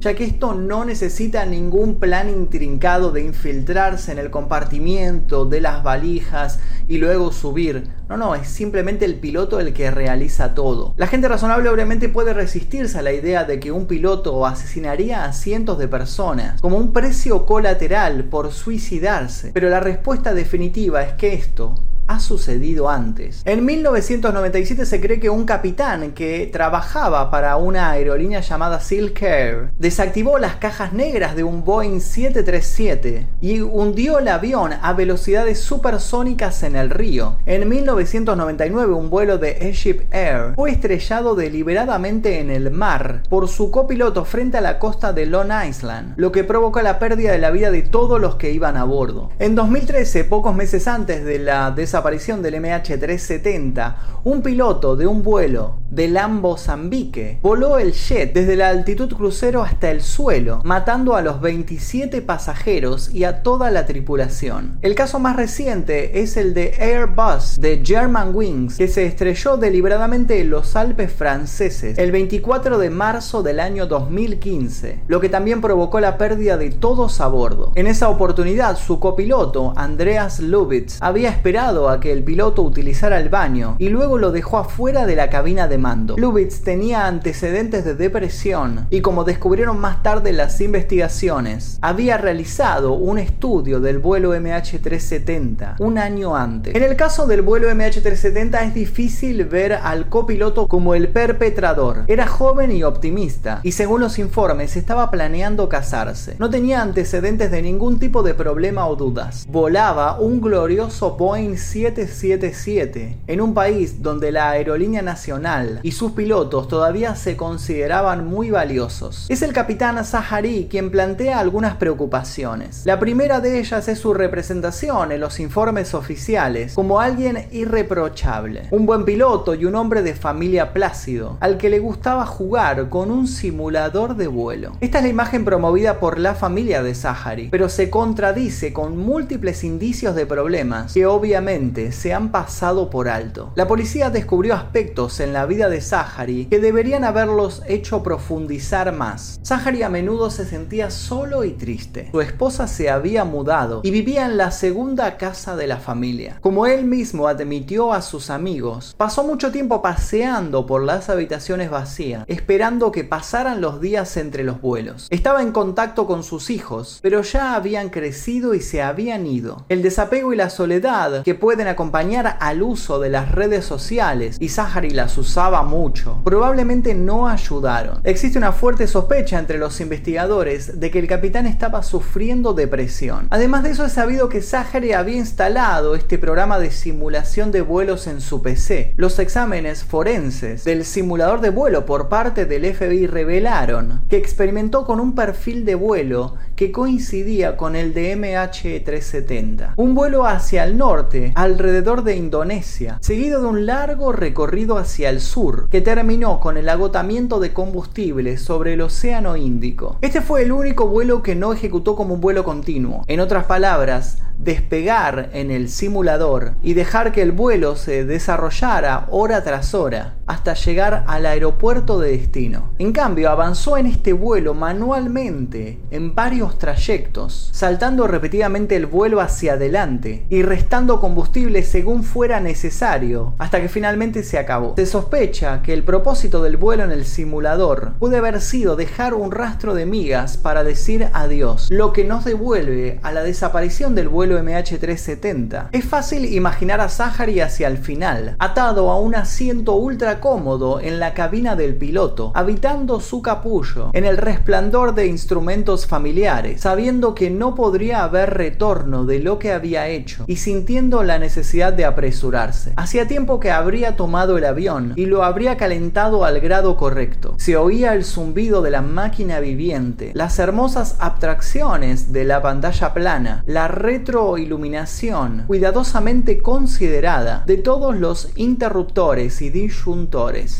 [0.00, 5.82] ya que esto no necesita ningún plan intrincado de infiltrarse en el compartimiento de las
[5.82, 7.88] valijas y luego subir.
[8.08, 10.94] No, no, es simplemente el piloto el que realiza todo.
[10.96, 15.32] La gente razonable obviamente puede resistirse a la idea de que un piloto asesinaría a
[15.32, 21.34] cientos de personas como un precio colateral por suicidarse, pero la respuesta definitiva es que
[21.34, 21.74] esto
[22.06, 23.42] ha sucedido antes.
[23.44, 29.70] En 1997 se cree que un capitán que trabajaba para una aerolínea llamada Silk Air
[29.78, 36.62] desactivó las cajas negras de un Boeing 737 y hundió el avión a velocidades supersónicas
[36.62, 37.38] en el río.
[37.46, 43.70] En 1999 un vuelo de Egypt Air fue estrellado deliberadamente en el mar por su
[43.70, 47.50] copiloto frente a la costa de Long Island, lo que provocó la pérdida de la
[47.50, 49.30] vida de todos los que iban a bordo.
[49.38, 55.22] En 2013, pocos meses antes de la desaparición aparición del MH370, un piloto de un
[55.22, 61.14] vuelo de Lambo Zambique voló el jet desde la altitud crucero hasta el suelo, matando
[61.14, 64.78] a los 27 pasajeros y a toda la tripulación.
[64.82, 70.40] El caso más reciente es el de Airbus de German Wings, que se estrelló deliberadamente
[70.40, 76.00] en los Alpes franceses el 24 de marzo del año 2015, lo que también provocó
[76.00, 77.72] la pérdida de todos a bordo.
[77.74, 83.28] En esa oportunidad, su copiloto, Andreas Lubitz, había esperado a que el piloto utilizara el
[83.28, 86.16] baño y luego lo dejó afuera de la cabina de mando.
[86.16, 93.18] Lubitz tenía antecedentes de depresión y como descubrieron más tarde las investigaciones, había realizado un
[93.18, 96.74] estudio del vuelo MH370 un año antes.
[96.74, 102.04] En el caso del vuelo MH370 es difícil ver al copiloto como el perpetrador.
[102.06, 106.36] Era joven y optimista y según los informes estaba planeando casarse.
[106.38, 109.46] No tenía antecedentes de ningún tipo de problema o dudas.
[109.48, 116.68] Volaba un glorioso Boeing 777 en un país donde la aerolínea nacional y sus pilotos
[116.68, 119.26] todavía se consideraban muy valiosos.
[119.28, 122.82] Es el capitán Zahari quien plantea algunas preocupaciones.
[122.86, 128.86] La primera de ellas es su representación en los informes oficiales como alguien irreprochable, un
[128.86, 133.28] buen piloto y un hombre de familia plácido, al que le gustaba jugar con un
[133.28, 134.72] simulador de vuelo.
[134.80, 139.62] Esta es la imagen promovida por la familia de Zahari, pero se contradice con múltiples
[139.62, 143.50] indicios de problemas que obviamente se han pasado por alto.
[143.56, 149.40] La policía descubrió aspectos en la vida de Zahari que deberían haberlos hecho profundizar más.
[149.44, 152.08] Zahari a menudo se sentía solo y triste.
[152.12, 156.38] Su esposa se había mudado y vivía en la segunda casa de la familia.
[156.40, 162.24] Como él mismo admitió a sus amigos, pasó mucho tiempo paseando por las habitaciones vacías,
[162.28, 165.08] esperando que pasaran los días entre los vuelos.
[165.10, 169.64] Estaba en contacto con sus hijos, pero ya habían crecido y se habían ido.
[169.68, 174.50] El desapego y la soledad que pueden acompañar al uso de las redes sociales, y
[174.50, 178.02] Zahari las usaba mucho, probablemente no ayudaron.
[178.04, 183.26] Existe una fuerte sospecha entre los investigadores de que el capitán estaba sufriendo depresión.
[183.30, 188.06] Además de eso es sabido que Zahari había instalado este programa de simulación de vuelos
[188.06, 188.92] en su PC.
[188.98, 195.00] Los exámenes forenses del simulador de vuelo por parte del FBI revelaron que experimentó con
[195.00, 199.72] un perfil de vuelo que coincidía con el de MH370.
[199.76, 205.20] Un vuelo hacia el norte alrededor de Indonesia, seguido de un largo recorrido hacia el
[205.20, 209.96] sur, que terminó con el agotamiento de combustible sobre el Océano Índico.
[210.02, 213.04] Este fue el único vuelo que no ejecutó como un vuelo continuo.
[213.06, 219.42] En otras palabras, despegar en el simulador y dejar que el vuelo se desarrollara hora
[219.42, 222.70] tras hora hasta llegar al aeropuerto de destino.
[222.78, 229.54] En cambio, avanzó en este vuelo manualmente en varios trayectos, saltando repetidamente el vuelo hacia
[229.54, 234.74] adelante y restando combustible según fuera necesario, hasta que finalmente se acabó.
[234.76, 239.30] Se sospecha que el propósito del vuelo en el simulador puede haber sido dejar un
[239.30, 244.38] rastro de migas para decir adiós, lo que nos devuelve a la desaparición del vuelo
[244.40, 245.68] MH370.
[245.72, 251.00] Es fácil imaginar a Zahari hacia el final, atado a un asiento ultra cómodo en
[251.00, 257.30] la cabina del piloto, habitando su capullo, en el resplandor de instrumentos familiares, sabiendo que
[257.30, 262.72] no podría haber retorno de lo que había hecho y sintiendo la necesidad de apresurarse.
[262.76, 267.34] Hacía tiempo que habría tomado el avión y lo habría calentado al grado correcto.
[267.38, 273.42] Se oía el zumbido de la máquina viviente, las hermosas abstracciones de la pantalla plana,
[273.46, 280.05] la retroiluminación cuidadosamente considerada de todos los interruptores y disyuntores.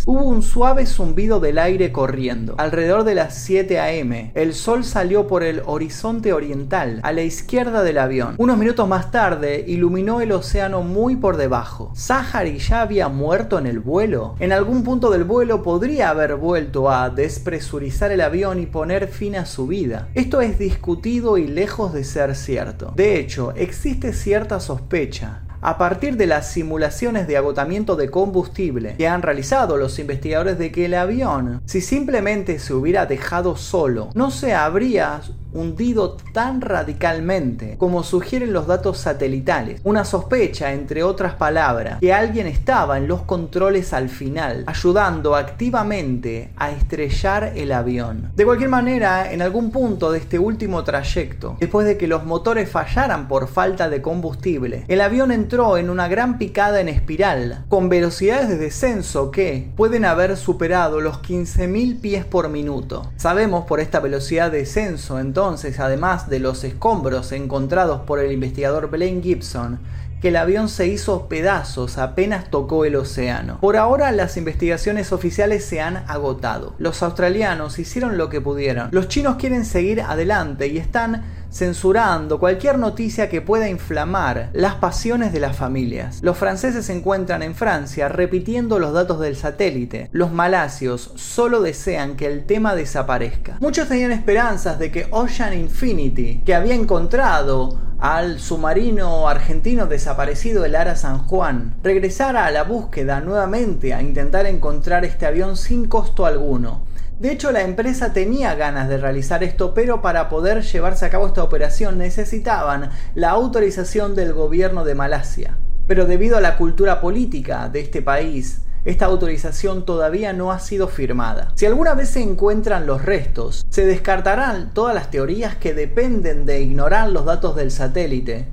[0.07, 2.55] Hubo un suave zumbido del aire corriendo.
[2.59, 7.83] Alrededor de las 7 a.m., el sol salió por el horizonte oriental, a la izquierda
[7.83, 8.35] del avión.
[8.39, 11.93] Unos minutos más tarde, iluminó el océano muy por debajo.
[11.95, 14.35] ¿Sahari ya había muerto en el vuelo?
[14.41, 19.37] En algún punto del vuelo podría haber vuelto a despresurizar el avión y poner fin
[19.37, 20.09] a su vida.
[20.15, 22.93] Esto es discutido y lejos de ser cierto.
[22.97, 29.09] De hecho, existe cierta sospecha a partir de las simulaciones de agotamiento de combustible que
[29.09, 34.31] han realizado los investigadores de que el avión, si simplemente se hubiera dejado solo, no
[34.31, 35.21] se habría
[35.57, 39.81] hundido tan radicalmente como sugieren los datos satelitales.
[39.85, 46.51] Una sospecha, entre otras palabras, que alguien estaba en los controles al final, ayudando activamente
[46.57, 48.31] a estrellar el avión.
[48.37, 52.71] De cualquier manera, en algún punto de este último trayecto, después de que los motores
[52.71, 57.89] fallaran por falta de combustible, el avión entró en una gran picada en espiral, con
[57.89, 63.11] velocidades de descenso que pueden haber superado los 15.000 pies por minuto.
[63.17, 65.46] Sabemos por esta velocidad de descenso entonces
[65.79, 69.79] además de los escombros encontrados por el investigador Blaine Gibson,
[70.21, 73.59] que el avión se hizo pedazos apenas tocó el océano.
[73.61, 76.75] Por ahora las investigaciones oficiales se han agotado.
[76.79, 78.89] Los australianos hicieron lo que pudieron.
[78.91, 85.33] Los chinos quieren seguir adelante y están censurando cualquier noticia que pueda inflamar las pasiones
[85.33, 86.21] de las familias.
[86.23, 90.09] Los franceses se encuentran en Francia repitiendo los datos del satélite.
[90.13, 93.59] Los malasios solo desean que el tema desaparezca.
[93.61, 100.77] Muchos tenían esperanzas de que Ocean Infinity, que había encontrado al submarino argentino desaparecido el
[100.77, 106.27] Ara San Juan, regresara a la búsqueda nuevamente a intentar encontrar este avión sin costo
[106.27, 106.86] alguno.
[107.19, 111.27] De hecho, la empresa tenía ganas de realizar esto, pero para poder llevarse a cabo
[111.27, 115.57] esta operación necesitaban la autorización del gobierno de Malasia.
[115.87, 120.89] Pero debido a la cultura política de este país, esta autorización todavía no ha sido
[120.89, 121.53] firmada.
[121.55, 126.61] Si alguna vez se encuentran los restos, se descartarán todas las teorías que dependen de
[126.61, 128.47] ignorar los datos del satélite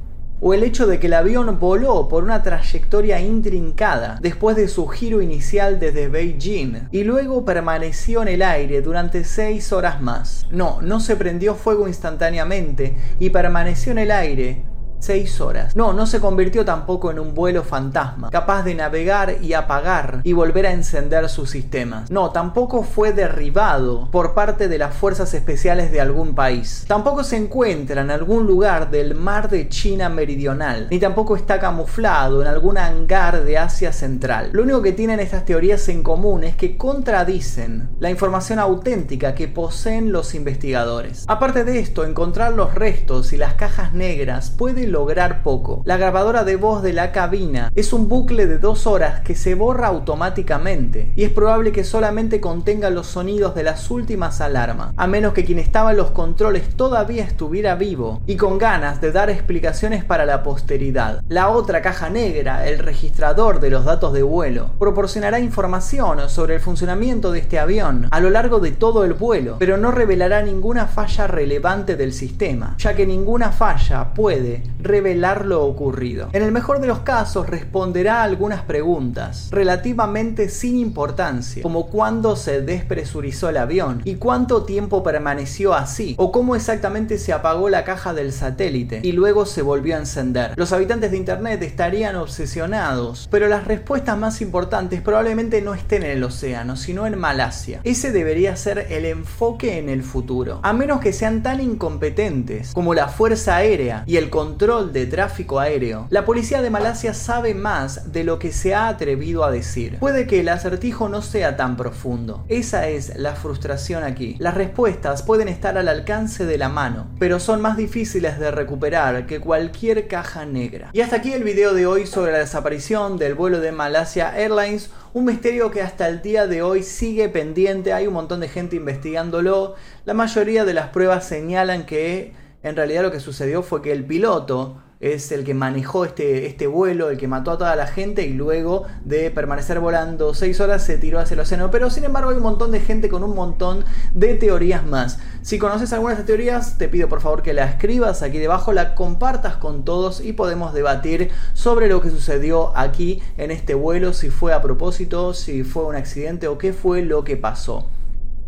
[0.46, 4.88] o el hecho de que el avión voló por una trayectoria intrincada después de su
[4.88, 10.46] giro inicial desde Beijing y luego permaneció en el aire durante 6 horas más.
[10.52, 14.66] No, no se prendió fuego instantáneamente y permaneció en el aire
[15.04, 15.76] 6 horas.
[15.76, 20.32] No, no se convirtió tampoco en un vuelo fantasma, capaz de navegar y apagar y
[20.32, 22.10] volver a encender sus sistemas.
[22.10, 26.86] No, tampoco fue derribado por parte de las fuerzas especiales de algún país.
[26.88, 32.41] Tampoco se encuentra en algún lugar del mar de China meridional, ni tampoco está camuflado
[32.41, 34.51] en algún hangar de Asia Central.
[34.54, 39.49] Lo único que tienen estas teorías en común es que contradicen la información auténtica que
[39.49, 41.26] poseen los investigadores.
[41.28, 45.82] Aparte de esto, encontrar los restos y las cajas negras puede lograr poco.
[45.86, 49.56] La grabadora de voz de la cabina es un bucle de dos horas que se
[49.56, 55.08] borra automáticamente y es probable que solamente contenga los sonidos de las últimas alarmas, a
[55.08, 59.32] menos que quien estaba en los controles todavía estuviera vivo y con ganas de dar
[59.32, 61.24] explicaciones para la posteridad.
[61.28, 66.62] La otra caja negra, el registrador de los datos de vuelo, proporcionará información sobre el
[66.62, 70.86] funcionamiento de este avión a lo largo de todo el vuelo, pero no revelará ninguna
[70.86, 76.29] falla relevante del sistema, ya que ninguna falla puede revelar lo ocurrido.
[76.34, 82.36] En el mejor de los casos responderá a algunas preguntas relativamente sin importancia, como cuándo
[82.36, 87.84] se despresurizó el avión y cuánto tiempo permaneció así, o cómo exactamente se apagó la
[87.84, 90.53] caja del satélite y luego se volvió a encender.
[90.55, 96.11] Los habitantes de Internet estarían obsesionados, pero las respuestas más importantes probablemente no estén en
[96.11, 97.79] el océano, sino en Malasia.
[97.84, 102.93] Ese debería ser el enfoque en el futuro, a menos que sean tan incompetentes como
[102.93, 108.11] la Fuerza Aérea y el control de tráfico aéreo, la policía de Malasia sabe más
[108.11, 109.99] de lo que se ha atrevido a decir.
[109.99, 112.43] Puede que el acertijo no sea tan profundo.
[112.47, 114.36] Esa es la frustración aquí.
[114.39, 119.28] Las respuestas pueden estar al alcance de la mano, pero son más difíciles de recuperar
[119.28, 120.89] que cualquier caja negra.
[120.93, 124.89] Y hasta aquí el video de hoy sobre la desaparición del vuelo de Malasia Airlines,
[125.13, 128.76] un misterio que hasta el día de hoy sigue pendiente, hay un montón de gente
[128.78, 132.34] investigándolo, la mayoría de las pruebas señalan que
[132.64, 136.66] en realidad lo que sucedió fue que el piloto es el que manejó este, este
[136.66, 140.82] vuelo, el que mató a toda la gente y luego de permanecer volando 6 horas
[140.82, 141.70] se tiró hacia el océano.
[141.72, 143.84] Pero sin embargo hay un montón de gente con un montón
[144.14, 145.20] de teorías más.
[145.41, 148.95] Si conoces algunas de teorías, te pido por favor que la escribas aquí debajo, la
[148.95, 154.30] compartas con todos y podemos debatir sobre lo que sucedió aquí en este vuelo, si
[154.30, 157.89] fue a propósito, si fue un accidente o qué fue lo que pasó.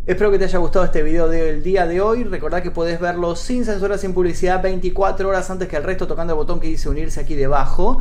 [0.06, 2.22] Espero que te haya gustado este video del día de hoy.
[2.22, 6.32] Recordad que puedes verlo sin censura, sin publicidad, 24 horas antes que el resto, tocando
[6.32, 8.00] el botón que dice unirse aquí debajo.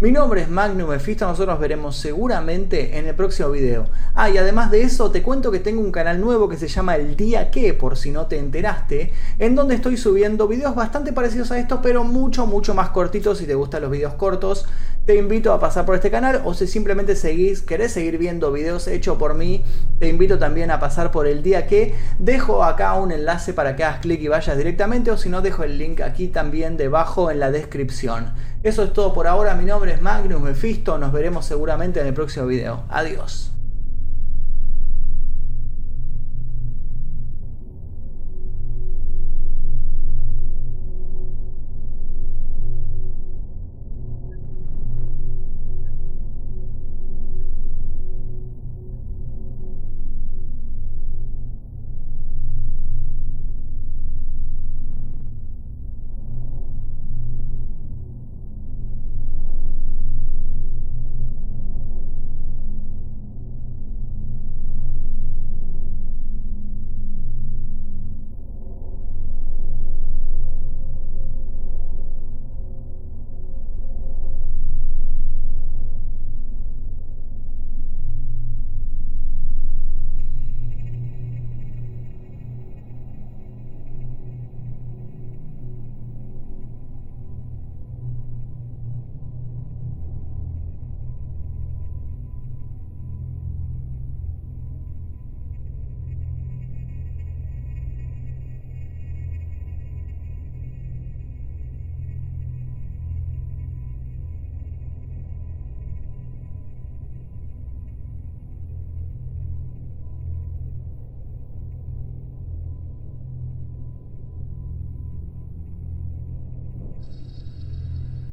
[0.00, 3.84] Mi nombre es Magnum Mephisto, nosotros nos veremos seguramente en el próximo video.
[4.14, 6.96] Ah, y además de eso, te cuento que tengo un canal nuevo que se llama
[6.96, 11.52] El Día Que, por si no te enteraste, en donde estoy subiendo videos bastante parecidos
[11.52, 13.38] a estos, pero mucho, mucho más cortitos.
[13.38, 14.66] Si te gustan los videos cortos,
[15.06, 18.88] te invito a pasar por este canal, o si simplemente seguís, querés seguir viendo videos
[18.88, 19.64] hechos por mí,
[19.98, 21.94] te invito también a pasar por El Día Que.
[22.18, 25.62] Dejo acá un enlace para que hagas clic y vayas directamente, o si no, dejo
[25.62, 28.32] el link aquí también debajo en la descripción.
[28.62, 32.14] Eso es todo por ahora, mi nombre es Magnus Mephisto, nos veremos seguramente en el
[32.14, 32.84] próximo video.
[32.88, 33.53] Adiós.